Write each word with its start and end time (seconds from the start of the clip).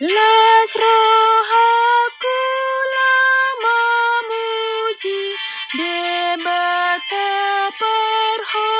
Las 0.00 0.70
roh 0.78 1.42
aku 1.58 2.38
lama 2.94 3.82
muji 4.30 5.34
debata 5.74 7.34
perholongi 7.74 8.78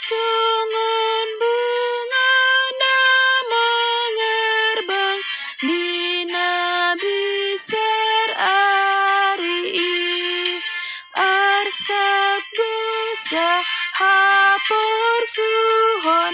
sungun 0.00 1.28
bunga 1.36 2.32
nama 2.80 3.68
ngerbang 4.16 5.20
di 5.68 6.24
nabi 6.32 7.52
ser 7.60 8.28
ari 8.40 9.68
arsak 11.12 12.44
dosa 12.56 13.60
hapur 14.00 15.20
suhon 15.28 16.32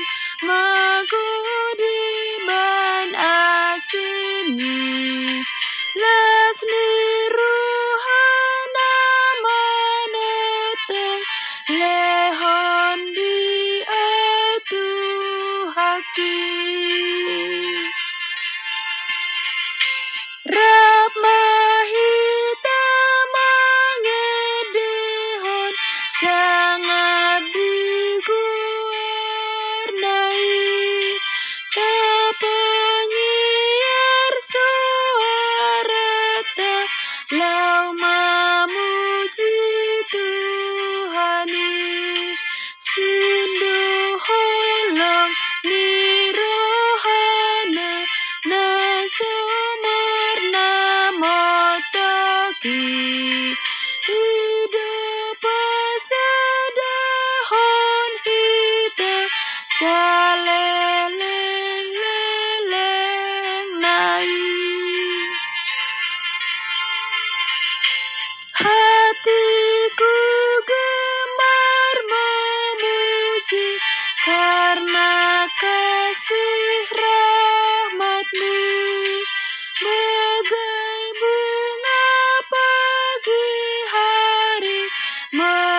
Rob 20.51 21.13
my 21.21 21.48
happy. 52.63 52.98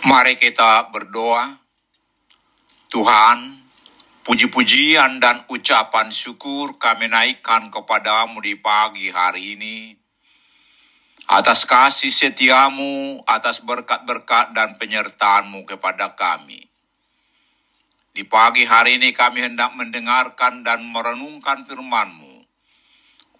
Mari 0.00 0.40
kita 0.40 0.88
berdoa. 0.90 1.60
Tuhan, 2.90 3.59
puji-pujian 4.30 5.18
dan 5.18 5.42
ucapan 5.50 6.06
syukur 6.14 6.78
kami 6.78 7.10
naikkan 7.10 7.66
kepadamu 7.66 8.38
di 8.38 8.54
pagi 8.54 9.10
hari 9.10 9.58
ini. 9.58 9.90
Atas 11.26 11.66
kasih 11.66 12.14
setiamu, 12.14 13.26
atas 13.26 13.58
berkat-berkat 13.58 14.54
dan 14.54 14.78
penyertaanmu 14.78 15.66
kepada 15.66 16.14
kami. 16.14 16.62
Di 18.14 18.22
pagi 18.22 18.62
hari 18.62 19.02
ini 19.02 19.10
kami 19.10 19.50
hendak 19.50 19.74
mendengarkan 19.74 20.62
dan 20.62 20.86
merenungkan 20.86 21.66
firman-Mu. 21.66 22.46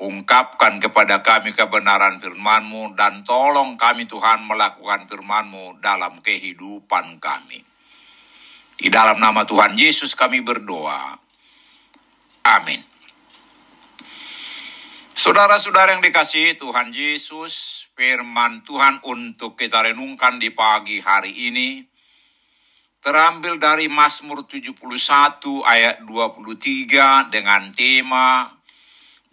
Ungkapkan 0.03 0.83
kepada 0.83 1.23
kami 1.23 1.55
kebenaran 1.55 2.19
firman-Mu 2.19 2.99
dan 2.99 3.23
tolong 3.23 3.79
kami 3.79 4.11
Tuhan 4.11 4.43
melakukan 4.43 5.07
firman-Mu 5.07 5.79
dalam 5.79 6.19
kehidupan 6.19 7.23
kami. 7.23 7.70
Di 8.81 8.89
dalam 8.89 9.21
nama 9.21 9.45
Tuhan 9.45 9.77
Yesus 9.77 10.17
kami 10.17 10.41
berdoa. 10.41 11.21
Amin. 12.49 12.81
Saudara-saudara 15.13 15.93
yang 15.93 16.01
dikasihi 16.01 16.57
Tuhan 16.57 16.97
Yesus, 16.97 17.85
firman 17.93 18.65
Tuhan 18.65 19.05
untuk 19.05 19.61
kita 19.61 19.85
renungkan 19.85 20.41
di 20.41 20.49
pagi 20.49 20.97
hari 20.97 21.53
ini 21.53 21.85
terambil 23.05 23.61
dari 23.61 23.89
Mazmur 23.89 24.49
71 24.49 24.81
ayat 25.65 26.01
23 26.09 27.33
dengan 27.33 27.69
tema 27.77 28.49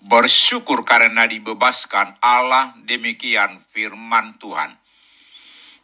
bersyukur 0.03 0.83
karena 0.87 1.23
dibebaskan 1.23 2.19
Allah 2.19 2.75
demikian 2.83 3.63
firman 3.71 4.35
Tuhan. 4.39 4.75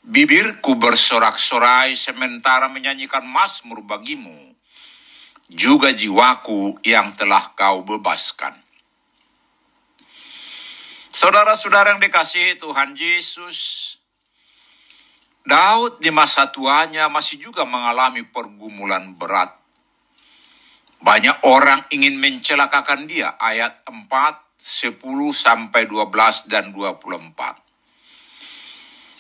Bibirku 0.04 0.76
bersorak-sorai 0.76 1.96
sementara 1.96 2.68
menyanyikan 2.68 3.24
Mazmur 3.24 3.88
bagimu, 3.88 4.52
juga 5.48 5.96
jiwaku 5.96 6.84
yang 6.84 7.16
telah 7.16 7.56
kau 7.56 7.88
bebaskan. 7.88 8.60
Saudara-saudara 11.08 11.96
yang 11.96 12.04
dikasihi 12.04 12.60
Tuhan 12.60 13.00
Yesus, 13.00 13.58
Daud 15.48 16.04
di 16.04 16.12
masa 16.12 16.52
tuanya 16.52 17.08
masih 17.08 17.40
juga 17.40 17.64
mengalami 17.64 18.28
pergumulan 18.28 19.16
berat. 19.16 19.56
Banyak 21.00 21.48
orang 21.48 21.88
ingin 21.96 22.20
mencelakakan 22.20 23.08
dia, 23.08 23.40
ayat 23.40 23.88
4, 23.88 24.04
10 24.60 25.00
sampai 25.32 25.88
12 25.88 26.52
dan 26.52 26.76
24. 26.76 27.63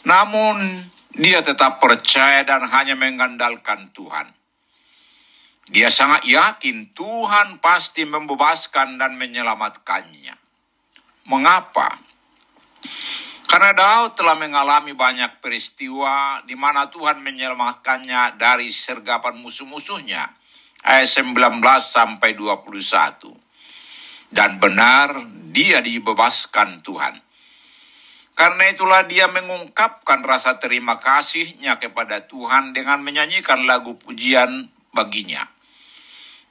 Namun 0.03 0.83
dia 1.15 1.45
tetap 1.45 1.79
percaya 1.79 2.43
dan 2.43 2.65
hanya 2.67 2.97
mengandalkan 2.97 3.93
Tuhan. 3.93 4.27
Dia 5.71 5.87
sangat 5.87 6.27
yakin 6.27 6.91
Tuhan 6.91 7.63
pasti 7.63 8.03
membebaskan 8.03 8.99
dan 8.99 9.15
menyelamatkannya. 9.15 10.35
Mengapa? 11.31 12.03
Karena 13.47 13.71
Daud 13.71 14.19
telah 14.19 14.35
mengalami 14.35 14.91
banyak 14.91 15.39
peristiwa 15.39 16.43
di 16.43 16.57
mana 16.57 16.91
Tuhan 16.91 17.23
menyelamatkannya 17.23 18.35
dari 18.35 18.67
sergapan 18.73 19.39
musuh-musuhnya. 19.39 20.25
Ayat 20.83 21.07
19 21.23 21.63
sampai 21.79 22.35
21. 22.35 23.31
Dan 24.33 24.59
benar 24.59 25.15
dia 25.53 25.79
dibebaskan 25.79 26.83
Tuhan. 26.83 27.15
Karena 28.33 28.65
itulah 28.73 29.05
dia 29.05 29.29
mengungkapkan 29.29 30.25
rasa 30.25 30.57
terima 30.57 30.97
kasihnya 30.97 31.77
kepada 31.77 32.25
Tuhan 32.25 32.73
dengan 32.73 32.97
menyanyikan 33.05 33.69
lagu 33.69 33.93
pujian 33.93 34.73
baginya. 34.89 35.45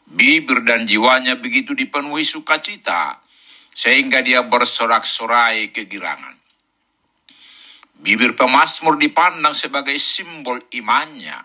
Bibir 0.06 0.62
dan 0.62 0.86
jiwanya 0.86 1.38
begitu 1.38 1.74
dipenuhi 1.74 2.22
sukacita 2.22 3.22
sehingga 3.72 4.20
dia 4.20 4.44
bersorak-sorai 4.46 5.72
kegirangan. 5.72 6.36
Bibir 8.02 8.34
pemazmur 8.34 8.98
dipandang 8.98 9.54
sebagai 9.54 9.94
simbol 9.94 10.58
imannya, 10.74 11.38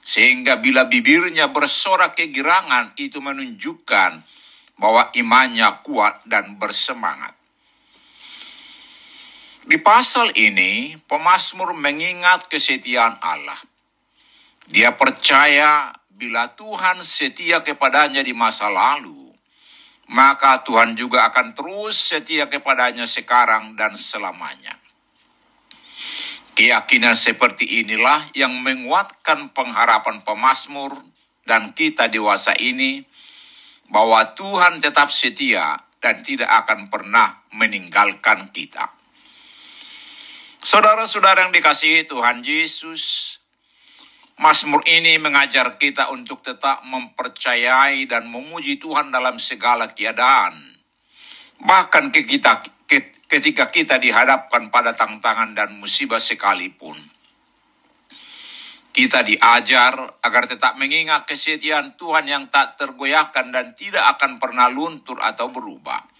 sehingga 0.00 0.56
bila 0.56 0.88
bibirnya 0.88 1.52
bersorak 1.52 2.16
kegirangan 2.16 2.96
itu 2.96 3.20
menunjukkan 3.20 4.12
bahwa 4.80 5.12
imannya 5.12 5.68
kuat 5.84 6.24
dan 6.24 6.56
bersemangat. 6.56 7.36
Di 9.66 9.82
pasal 9.82 10.30
ini, 10.38 10.94
pemazmur 11.10 11.74
mengingat 11.74 12.46
kesetiaan 12.46 13.18
Allah. 13.18 13.58
Dia 14.70 14.94
percaya 14.94 15.90
bila 16.06 16.54
Tuhan 16.54 17.02
setia 17.02 17.66
kepadanya 17.66 18.22
di 18.22 18.30
masa 18.30 18.70
lalu, 18.70 19.34
maka 20.06 20.62
Tuhan 20.62 20.94
juga 20.94 21.26
akan 21.26 21.58
terus 21.58 21.98
setia 21.98 22.46
kepadanya 22.46 23.10
sekarang 23.10 23.74
dan 23.74 23.98
selamanya. 23.98 24.78
Keyakinan 26.54 27.18
seperti 27.18 27.82
inilah 27.82 28.30
yang 28.38 28.54
menguatkan 28.62 29.50
pengharapan 29.50 30.22
pemazmur 30.22 30.94
dan 31.42 31.74
kita 31.74 32.06
dewasa 32.06 32.54
ini 32.54 33.02
bahwa 33.90 34.30
Tuhan 34.38 34.78
tetap 34.78 35.10
setia 35.10 35.74
dan 35.98 36.22
tidak 36.22 36.54
akan 36.54 36.86
pernah 36.86 37.42
meninggalkan 37.50 38.54
kita. 38.54 39.05
Saudara-saudara 40.66 41.46
yang 41.46 41.54
dikasihi 41.54 42.10
Tuhan 42.10 42.42
Yesus, 42.42 43.38
Mazmur 44.34 44.82
ini 44.90 45.14
mengajar 45.14 45.78
kita 45.78 46.10
untuk 46.10 46.42
tetap 46.42 46.82
mempercayai 46.82 48.02
dan 48.10 48.26
memuji 48.26 48.74
Tuhan 48.82 49.14
dalam 49.14 49.38
segala 49.38 49.94
keadaan. 49.94 50.58
Bahkan 51.62 52.10
ketika 52.10 53.70
kita 53.70 54.02
dihadapkan 54.02 54.66
pada 54.74 54.98
tantangan 54.98 55.54
dan 55.54 55.70
musibah 55.78 56.18
sekalipun. 56.18 56.98
Kita 58.90 59.22
diajar 59.22 60.18
agar 60.18 60.50
tetap 60.50 60.74
mengingat 60.82 61.30
kesetiaan 61.30 61.94
Tuhan 61.94 62.26
yang 62.26 62.50
tak 62.50 62.74
tergoyahkan 62.74 63.54
dan 63.54 63.78
tidak 63.78 64.18
akan 64.18 64.42
pernah 64.42 64.66
luntur 64.66 65.22
atau 65.22 65.46
berubah. 65.46 66.15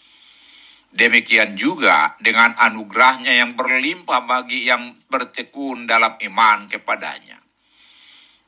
Demikian 0.93 1.59
juga 1.59 2.17
dengan 2.23 2.57
anugerahnya 2.57 3.35
yang 3.35 3.59
berlimpah 3.59 4.23
bagi 4.25 4.65
yang 4.69 4.97
bertekun 5.11 5.85
dalam 5.85 6.17
iman 6.21 6.71
kepadanya 6.73 7.37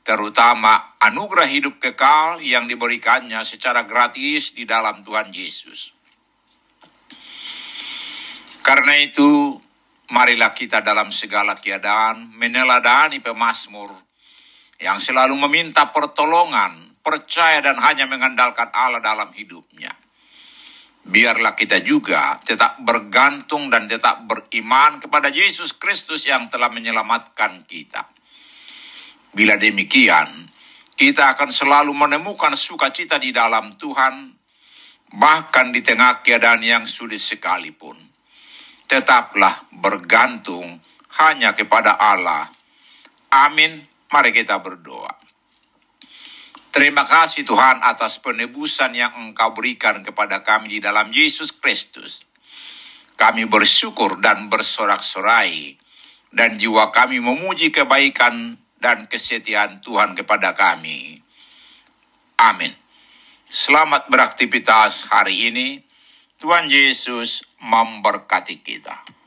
terutama 0.08 0.96
anugerah 0.96 1.44
hidup 1.44 1.76
kekal 1.85 2.40
yang 2.40 2.64
diberikannya 2.64 3.44
secara 3.44 3.85
gratis 3.85 4.56
di 4.56 4.64
dalam 4.64 5.05
Tuhan 5.05 5.29
Yesus. 5.29 5.93
Karena 8.64 8.96
itu, 8.96 9.52
marilah 10.08 10.56
kita 10.56 10.81
dalam 10.81 11.12
segala 11.12 11.61
keadaan 11.61 12.32
meneladani 12.40 13.20
pemazmur 13.20 13.93
yang 14.81 14.96
selalu 14.96 15.37
meminta 15.44 15.93
pertolongan, 15.93 16.96
percaya 17.05 17.61
dan 17.61 17.76
hanya 17.76 18.08
mengandalkan 18.08 18.73
Allah 18.73 19.05
dalam 19.05 19.29
hidupnya. 19.37 19.93
Biarlah 21.08 21.56
kita 21.56 21.81
juga 21.81 22.37
tetap 22.44 22.84
bergantung 22.84 23.72
dan 23.72 23.88
tetap 23.88 24.28
beriman 24.28 25.00
kepada 25.00 25.32
Yesus 25.32 25.72
Kristus 25.72 26.28
yang 26.28 26.52
telah 26.52 26.69
menyelamatkan 26.69 27.64
kita 27.64 28.05
Bila 29.38 29.60
demikian, 29.60 30.49
kita 30.96 31.37
akan 31.37 31.52
selalu 31.52 31.93
menemukan 31.93 32.56
sukacita 32.56 33.20
di 33.20 33.31
dalam 33.31 33.76
Tuhan, 33.76 34.32
bahkan 35.14 35.69
di 35.70 35.84
tengah 35.84 36.25
keadaan 36.25 36.64
yang 36.64 36.84
sulit 36.88 37.20
sekalipun. 37.20 37.96
Tetaplah 38.88 39.69
bergantung 39.69 40.81
hanya 41.20 41.52
kepada 41.52 42.00
Allah. 42.00 42.49
Amin. 43.28 43.84
Mari 44.08 44.32
kita 44.32 44.56
berdoa. 44.64 45.17
Terima 46.78 47.02
kasih 47.10 47.42
Tuhan 47.42 47.82
atas 47.82 48.22
penebusan 48.22 48.94
yang 48.94 49.10
Engkau 49.19 49.50
berikan 49.50 49.98
kepada 49.98 50.46
kami 50.46 50.78
di 50.78 50.78
dalam 50.78 51.10
Yesus 51.10 51.50
Kristus. 51.50 52.22
Kami 53.19 53.50
bersyukur 53.50 54.22
dan 54.22 54.46
bersorak-sorai, 54.46 55.75
dan 56.30 56.54
jiwa 56.54 56.94
kami 56.94 57.19
memuji 57.19 57.75
kebaikan 57.75 58.54
dan 58.78 59.10
kesetiaan 59.10 59.82
Tuhan 59.82 60.14
kepada 60.14 60.54
kami. 60.54 61.19
Amin. 62.38 62.70
Selamat 63.50 64.06
beraktivitas 64.06 65.10
hari 65.10 65.50
ini. 65.50 65.82
Tuhan 66.38 66.70
Yesus 66.70 67.42
memberkati 67.58 68.62
kita. 68.62 69.17